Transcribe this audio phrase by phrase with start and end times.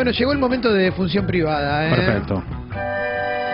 [0.00, 1.94] Bueno, llegó el momento de función privada, ¿eh?
[1.94, 2.42] Perfecto.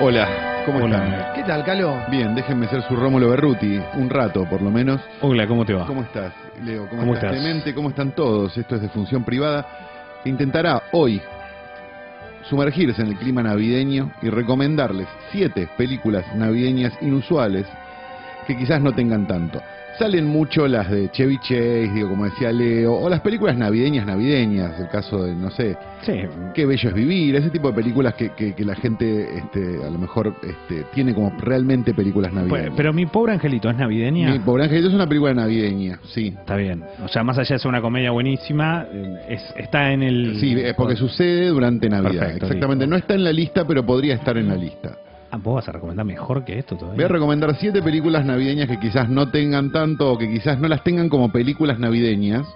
[0.00, 1.04] Hola, ¿cómo Hola.
[1.04, 1.34] están?
[1.34, 2.04] ¿Qué tal, Calo?
[2.08, 5.01] Bien, déjenme ser su Rómulo Berruti, un rato por lo menos.
[5.22, 5.88] Hola, ¿cómo te va?
[5.88, 6.32] ¿Cómo estás,
[6.64, 6.87] Leo?
[6.88, 7.43] ¿Cómo, ¿Cómo estás, estás?
[7.43, 7.74] Clemente?
[7.74, 8.56] ¿Cómo están todos?
[8.56, 9.67] Esto es de Función Privada.
[10.24, 11.21] Intentará hoy
[12.49, 17.66] sumergirse en el clima navideño y recomendarles siete películas navideñas inusuales
[18.47, 19.60] que quizás no tengan tanto.
[19.98, 24.78] Salen mucho las de Chevy Chase, digo, como decía Leo, o las películas navideñas navideñas,
[24.78, 26.12] el caso de, no sé, Sí.
[26.55, 29.91] Qué bello es vivir, ese tipo de películas que, que, que la gente este, a
[29.91, 32.74] lo mejor este, tiene como realmente películas Pues, navideñas.
[32.77, 34.30] pero mi pobre angelito es navideña.
[34.30, 36.28] Mi pobre angelito es una película navideña, sí.
[36.38, 36.84] Está bien.
[37.02, 40.38] O sea, más allá de ser una comedia buenísima, eh, es, está en el.
[40.38, 42.20] Sí, es porque sucede durante Navidad.
[42.20, 44.97] Perfecto, Exactamente, no está en la lista, pero podría estar en la lista.
[45.30, 46.96] Ah, vos vas a recomendar mejor que esto todavía.
[46.96, 50.68] Voy a recomendar siete películas navideñas que quizás no tengan tanto o que quizás no
[50.68, 52.46] las tengan como películas navideñas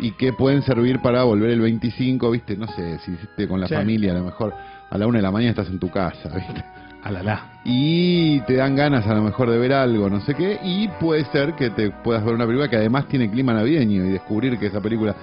[0.00, 2.56] y que pueden servir para volver el 25, ¿viste?
[2.56, 3.74] No sé, si hiciste con la Sí.
[3.74, 4.52] familia, a lo mejor
[4.90, 6.64] a la una de la mañana estás en tu casa, ¿viste?
[7.04, 7.60] Alala.
[7.64, 11.24] y te dan ganas a lo mejor de ver algo, no sé qué, y puede
[11.26, 14.66] ser que te puedas ver una película que además tiene clima navideño y descubrir que
[14.66, 15.14] esa película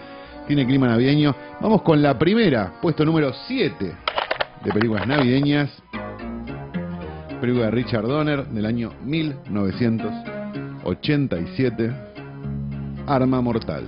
[0.45, 1.33] tiene clima navideño.
[1.61, 3.93] Vamos con la primera, puesto número 7
[4.66, 5.69] de películas navideñas.
[7.40, 11.92] Película de Richard Donner del año 1987.
[13.08, 13.84] Arma Mortal.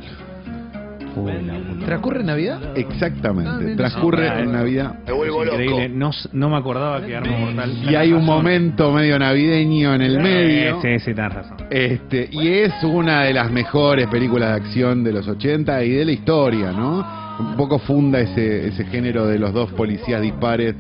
[1.86, 2.62] ¿Transcurre Navidad?
[2.64, 4.96] Ah, Exactamente, bien, transcurre en Navidad.
[5.06, 5.90] Es increíble.
[5.90, 7.74] No, no me acordaba que Arma Mortal.
[7.84, 10.82] Y hay un momento medio navideño en el medio.
[10.82, 11.58] Sí, sí, tenés razón.
[11.70, 16.06] Este, y es una de las mejores películas de acción de los 80 y de
[16.06, 17.06] la historia, ¿no?
[17.40, 20.74] Un poco funda ese, ese género de los dos policías dispares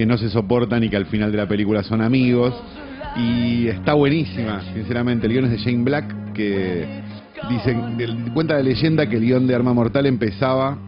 [0.00, 2.54] que no se soportan y que al final de la película son amigos.
[3.18, 5.26] Y está buenísima, sinceramente.
[5.26, 7.02] El guion es de Shane Black, que
[7.50, 10.78] dicen, cuenta la leyenda que el guion de Arma Mortal empezaba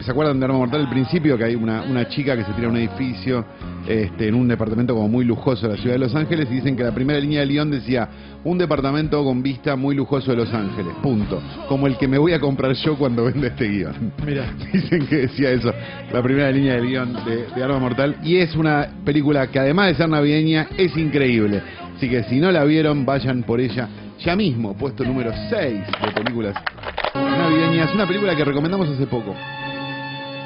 [0.00, 1.36] ¿Se acuerdan de Arma Mortal al principio?
[1.36, 3.44] Que hay una, una chica que se tira a un edificio
[3.88, 6.76] este, en un departamento como muy lujoso de la ciudad de Los Ángeles y dicen
[6.76, 8.08] que la primera línea del guion decía
[8.44, 11.42] un departamento con vista muy lujoso de Los Ángeles, punto.
[11.68, 14.12] Como el que me voy a comprar yo cuando venda este guion.
[14.24, 14.52] Mira.
[14.72, 15.72] Dicen que decía eso,
[16.12, 18.16] la primera línea del guion de, de Arma Mortal.
[18.22, 21.62] Y es una película que además de ser navideña, es increíble.
[21.96, 26.12] Así que si no la vieron, vayan por ella ya mismo, puesto número 6 de
[26.14, 26.54] películas
[27.14, 27.94] navideñas.
[27.94, 29.34] Una película que recomendamos hace poco.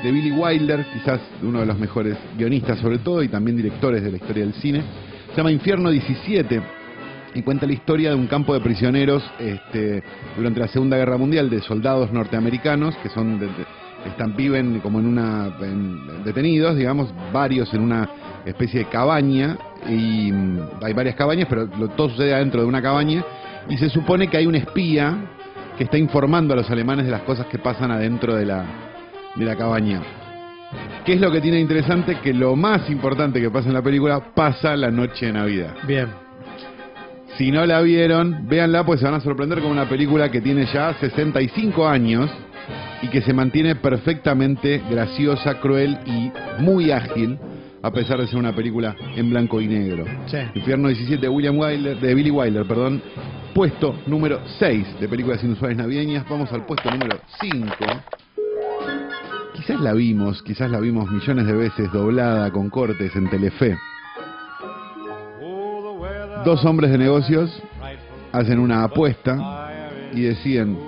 [0.03, 4.11] De Billy Wilder, quizás uno de los mejores guionistas sobre todo y también directores de
[4.13, 4.83] la historia del cine.
[5.31, 6.61] Se llama Infierno 17
[7.35, 10.03] y cuenta la historia de un campo de prisioneros este,
[10.37, 13.49] durante la Segunda Guerra Mundial de soldados norteamericanos que son de-
[14.07, 18.09] están viven como en una en- detenidos, digamos, varios en una
[18.47, 22.81] especie de cabaña y mm, hay varias cabañas, pero lo- todo sucede adentro de una
[22.81, 23.25] cabaña
[23.69, 25.15] y se supone que hay un espía
[25.77, 28.65] que está informando a los alemanes de las cosas que pasan adentro de la
[29.37, 30.03] de la cabaña.
[31.05, 32.17] ¿Qué es lo que tiene interesante?
[32.17, 35.75] Que lo más importante que pasa en la película pasa la noche de Navidad.
[35.87, 36.09] Bien.
[37.37, 40.67] Si no la vieron, véanla, pues se van a sorprender con una película que tiene
[40.67, 42.31] ya 65 años
[43.01, 47.39] y que se mantiene perfectamente graciosa, cruel y muy ágil,
[47.81, 50.05] a pesar de ser una película en blanco y negro.
[50.27, 50.39] Sí.
[50.55, 53.01] Infierno 17 de William Wilder, de Billy Wilder, perdón.
[53.55, 56.29] Puesto número 6 de películas inusuales navideñas.
[56.29, 57.67] Vamos al puesto número 5.
[59.59, 63.77] Quizás la vimos, quizás la vimos millones de veces doblada con cortes en Telefe.
[66.45, 67.61] Dos hombres de negocios
[68.31, 69.69] hacen una apuesta
[70.15, 70.79] y deciden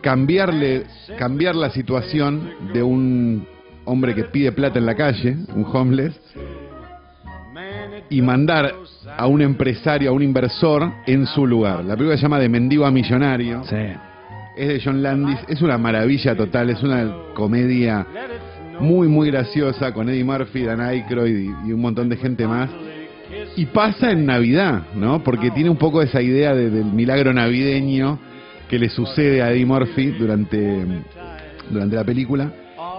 [0.00, 0.86] cambiarle,
[1.18, 3.44] cambiar la situación de un
[3.84, 6.14] hombre que pide plata en la calle, un homeless,
[8.08, 8.72] y mandar
[9.18, 11.84] a un empresario, a un inversor en su lugar.
[11.84, 13.64] La película se llama De Mendigo a Millonario.
[13.64, 13.76] Sí.
[14.56, 18.06] Es de John Landis, es una maravilla total, es una comedia
[18.80, 22.70] muy muy graciosa con Eddie Murphy, Dan Aykroyd y, un montón de gente más.
[23.56, 25.22] Y pasa en Navidad, ¿no?
[25.22, 28.18] Porque tiene un poco esa idea de- del milagro navideño
[28.68, 30.84] que le sucede a Eddie Murphy durante,
[31.70, 32.50] durante la película.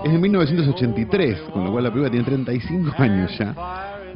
[0.06, 3.53] Es de 1983, con lo cual la película tiene 35 años ya.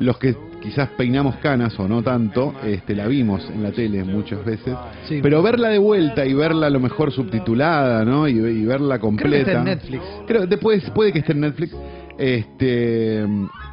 [0.02, 4.44] Los que quizás peinamos canas o no tanto, este, la vimos en la tele muchas
[4.46, 4.76] veces.
[5.08, 5.20] Sí.
[5.22, 8.28] Pero verla de vuelta y verla a lo mejor subtitulada, ¿no?
[8.28, 9.38] Y, y verla Creo que completa.
[9.38, 10.04] está en Netflix.
[10.28, 11.76] Creo, después puede que esté en Netflix.
[12.18, 13.24] Este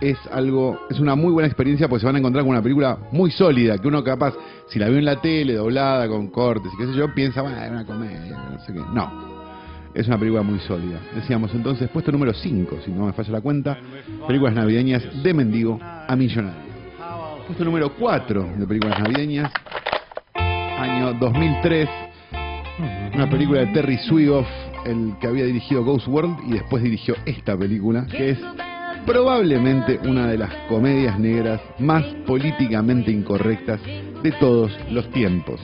[0.01, 2.99] es algo, es una muy buena experiencia porque se van a encontrar con una película
[3.13, 4.35] muy sólida, que uno capaz,
[4.69, 7.63] si la vio en la tele, doblada, con cortes y qué sé yo, piensa, bueno,
[7.63, 8.81] es una comedia, no sé qué.
[8.95, 9.39] No.
[9.93, 10.99] Es una película muy sólida.
[11.15, 13.77] Decíamos entonces, puesto número 5, si no me falla la cuenta,
[14.27, 15.79] películas navideñas de mendigo
[16.09, 16.69] a millonario.
[17.47, 19.53] Puesto número 4 de películas navideñas,
[20.35, 21.89] año 2003,
[23.15, 24.47] una película de Terry Swigoff
[24.85, 28.39] el que había dirigido Ghost World y después dirigió esta película, que es
[29.07, 33.81] probablemente una de las comedias negras más políticamente incorrectas
[34.23, 35.61] de todos los tiempos.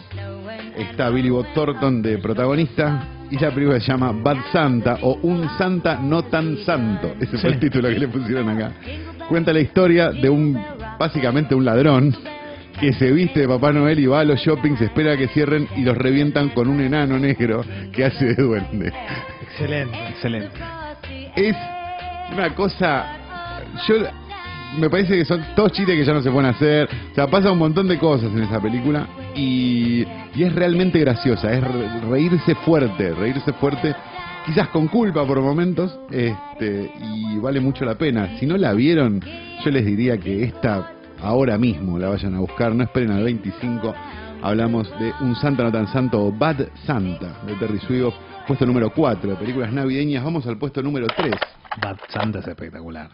[0.77, 5.49] Está Billy Bob Thornton de protagonista y la película se llama Bad Santa o Un
[5.57, 7.15] Santa no tan santo.
[7.21, 8.73] Ese fue el título que le pusieron acá.
[9.29, 10.63] Cuenta la historia de un,
[10.99, 12.15] básicamente un ladrón
[12.81, 15.83] que se viste de Papá Noel y va a los shoppings, espera que cierren y
[15.83, 18.93] los revientan con un enano negro que hace de duende.
[19.43, 19.97] Excelente.
[20.11, 20.59] Excelente.
[21.37, 21.57] Es
[22.33, 23.07] una cosa.
[23.89, 23.95] Yo.
[24.79, 26.89] Me parece que son todos chistes que ya no se pueden hacer.
[27.13, 29.07] O sea, pasa un montón de cosas en esa película
[29.37, 30.05] y,
[30.35, 31.53] y es realmente graciosa.
[31.53, 33.95] Es re- reírse fuerte, reírse fuerte.
[34.45, 38.37] Quizás con culpa por momentos, este, y vale mucho la pena.
[38.39, 39.23] Si no la vieron,
[39.65, 40.93] yo les diría que esta
[41.23, 43.95] ahora mismo la vayan a buscar, no esperen al 25.
[44.43, 48.13] Hablamos de Un Santa no tan santo Bad Santa de Terry Swift,
[48.47, 50.23] puesto número 4 de películas navideñas.
[50.23, 51.33] Vamos al puesto número 3,
[51.81, 53.09] Bad Santa es espectacular.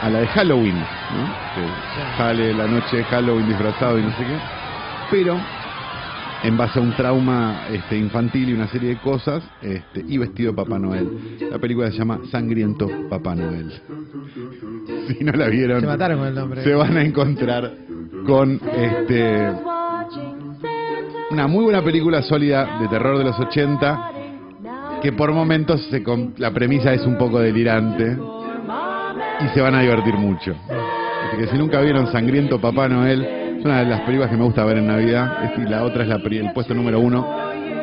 [0.00, 1.26] a la de Halloween, ¿no?
[1.54, 4.36] Que sale la noche de Halloween disfrazado y no sé qué.
[5.10, 5.36] Pero
[6.44, 10.52] en base a un trauma este, infantil y una serie de cosas, este, y vestido
[10.52, 11.38] de Papá Noel.
[11.50, 13.70] La película se llama Sangriento Papá Noel.
[15.08, 16.62] Si no la vieron, Se mataron con el nombre.
[16.64, 17.70] se van a encontrar
[18.26, 19.52] con este
[21.30, 24.10] una muy buena película sólida de terror de los 80
[25.02, 26.02] que por momentos se
[26.38, 28.16] la premisa es un poco delirante
[29.40, 30.54] y se van a divertir mucho.
[31.26, 34.44] Así que si nunca vieron Sangriento Papá Noel, es una de las películas que me
[34.44, 37.26] gusta ver en Navidad, y la otra es la, el puesto número uno.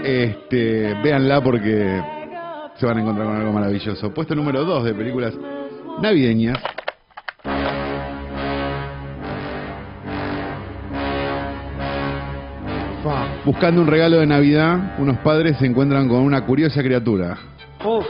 [0.04, 2.02] Este, véanla porque
[2.76, 4.12] se van a encontrar con algo maravilloso.
[4.14, 5.34] Puesto número dos de películas
[6.02, 6.58] navideñas.
[13.46, 17.38] Buscando un regalo de Navidad, unos padres se encuentran con una curiosa criatura.
[17.84, 18.06] Uf.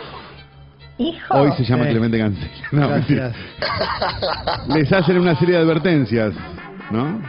[0.98, 1.34] Hijo.
[1.34, 1.92] Hoy se llama Sí.
[1.92, 2.50] Clemente Cancel.
[2.72, 3.32] No, mentira.
[3.60, 4.68] Gracias.
[4.76, 6.34] Les hacen una serie de advertencias,
[6.92, 7.22] ¿no?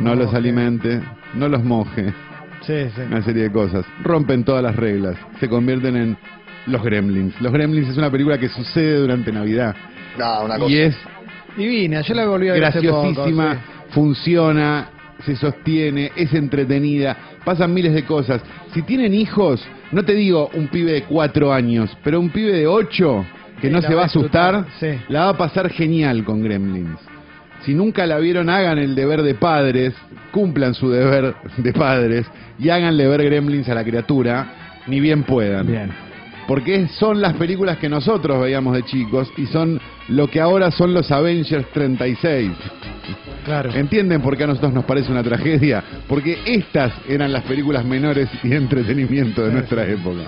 [0.00, 0.36] No los moje.
[0.36, 1.00] alimente,
[1.34, 2.14] no los moje,
[2.62, 3.02] Sí, sí.
[3.02, 3.84] una serie de cosas.
[4.02, 6.18] Rompen todas las reglas, se convierten en
[6.66, 7.38] los Gremlins.
[7.40, 9.74] Los Gremlins es una película que sucede durante Navidad
[10.18, 10.70] No, una cosa.
[10.70, 10.96] y es
[11.56, 13.58] Divina, yo la volví a ver hace poco, graciosísima, sí.
[13.90, 14.86] funciona,
[15.24, 18.40] se sostiene, es entretenida, pasan miles de cosas.
[18.72, 22.66] Si tienen hijos, no te digo un pibe de cuatro años, pero un pibe de
[22.66, 23.24] ocho
[23.60, 24.88] que Sí, no se va a asustar, sí.
[25.08, 27.00] la va a pasar genial con Gremlins.
[27.64, 29.94] Si nunca la vieron, hagan el deber de padres,
[30.30, 32.26] cumplan su deber de padres
[32.58, 34.46] y háganle ver Gremlins a la criatura,
[34.86, 35.66] ni bien puedan.
[35.66, 36.07] Bien.
[36.48, 39.78] Porque son las películas que nosotros veíamos de chicos y son
[40.08, 42.52] lo que ahora son los Avengers 36.
[43.44, 43.70] Claro.
[43.74, 45.84] ¿Entienden por qué a nosotros nos parece una tragedia?
[46.08, 50.22] Porque estas eran las películas menores y entretenimiento de nuestra época.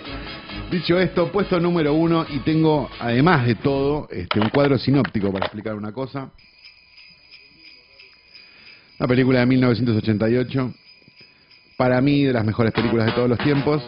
[0.70, 5.46] Dicho esto, puesto número uno y tengo, además de todo, este, un cuadro sinóptico para
[5.46, 6.30] explicar una cosa.
[8.98, 10.74] Una película de 1988,
[11.78, 13.82] para mí de las mejores películas de todos los tiempos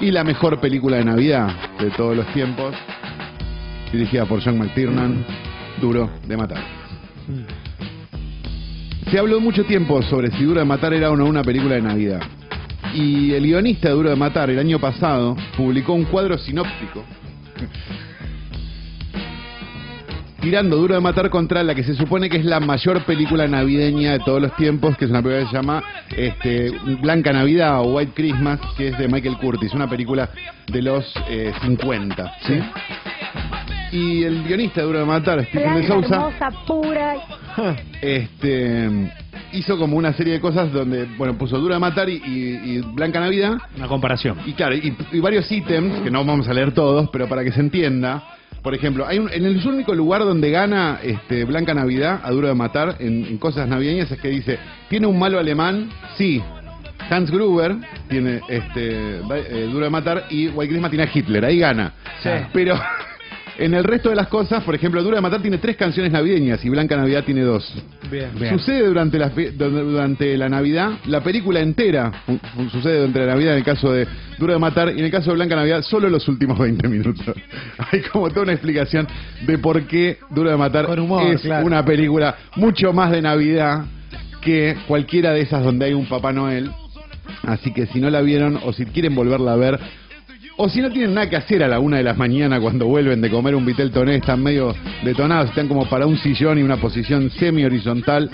[0.00, 2.74] y la mejor película de Navidad de todos los tiempos,
[3.92, 5.24] dirigida por John McTiernan,
[5.80, 6.64] Duro de Matar.
[9.10, 11.82] Se habló mucho tiempo sobre si Duro de Matar era o no una película de
[11.82, 12.22] Navidad.
[12.94, 17.04] Y el guionista de Duro de Matar el año pasado publicó un cuadro sinóptico
[20.40, 24.12] tirando Duro de Matar contra la que se supone que es la mayor película navideña
[24.12, 25.82] de todos los tiempos, que es una película que se llama
[26.16, 26.70] este,
[27.02, 30.28] Blanca Navidad o White Christmas, que es de Michael Curtis, una película
[30.66, 32.32] de los eh, 50.
[32.46, 32.60] ¿sí?
[33.92, 37.14] Y el guionista de Duro de Matar, Stephen de Sousa, hermosa, pura.
[38.00, 38.88] este
[39.52, 42.80] hizo como una serie de cosas donde, bueno, puso Duro de Matar y, y- y
[42.94, 43.54] Blanca Navidad.
[43.76, 44.38] Una comparación.
[44.46, 47.50] Y claro, y, y varios ítems, que no vamos a leer todos, pero para que
[47.50, 48.22] se entienda.
[48.62, 52.48] Por ejemplo, hay un, en el único lugar donde gana este, Blanca Navidad a Duro
[52.48, 55.88] de Matar en, en cosas navideñas es que dice, ¿tiene un malo alemán?
[56.16, 56.42] Sí.
[57.08, 57.74] Hans Gruber
[58.08, 61.92] tiene este eh, Duro de Matar y White Christmas tiene a Hitler, ahí gana.
[62.22, 62.28] Sí.
[62.52, 62.78] Pero
[63.60, 66.64] en el resto de las cosas, por ejemplo, Duro de Matar tiene tres canciones navideñas
[66.64, 67.72] y Blanca Navidad tiene dos.
[68.10, 68.30] Bien.
[68.34, 68.58] Bien.
[68.58, 72.10] Sucede durante la, durante la Navidad, la película entera
[72.72, 74.06] sucede durante la Navidad en el caso de
[74.38, 77.26] Duro de Matar y en el caso de Blanca Navidad solo los últimos 20 minutos.
[77.92, 79.06] Hay como toda una explicación
[79.46, 81.66] de por qué Duro de Matar humor, es claro.
[81.66, 83.84] una película mucho más de Navidad
[84.40, 86.70] que cualquiera de esas donde hay un Papá Noel.
[87.42, 89.78] Así que si no la vieron o si quieren volverla a ver,
[90.62, 93.22] o si no tienen nada que hacer a la una de la mañana cuando vuelven
[93.22, 96.76] de comer un vitel toné, están medio detonados, están como para un sillón y una
[96.76, 98.30] posición semi-horizontal,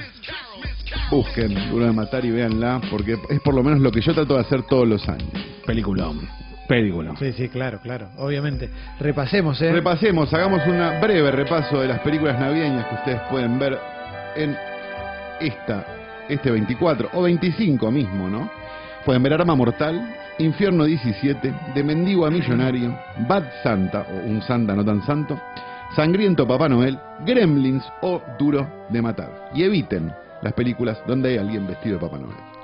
[1.09, 4.35] busquen Duro de Matar y véanla, porque es por lo menos lo que yo trato
[4.35, 5.31] de hacer todos los años.
[5.65, 6.29] Peliculón.
[6.67, 7.17] Peliculón.
[7.17, 8.09] Sí, sí, claro, claro.
[8.17, 8.71] Obviamente.
[8.99, 9.71] Repasemos, ¿eh?
[9.71, 13.79] Repasemos, hagamos un breve repaso de las películas navideñas que ustedes pueden ver
[14.35, 14.57] en
[15.41, 15.87] esta,
[16.29, 18.51] este 24 o 25 mismo, ¿no?
[19.07, 22.99] Pueden ver Arma Mortal, Infierno 17, De Mendigo a Millonario,
[23.29, 25.41] Bad Santa o Un Santa no tan santo,
[25.95, 29.51] Sangriento Papá Noel, Gremlins o Duro de Matar.
[29.55, 32.56] Y eviten las películas donde hay alguien vestido de Papá Noel.